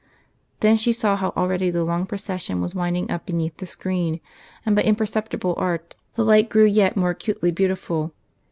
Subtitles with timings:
[0.61, 4.19] Then she saw how already the long procession was winding up beneath the screen,
[4.65, 8.11] and by imperceptible art the light grew yet more acutely beautiful.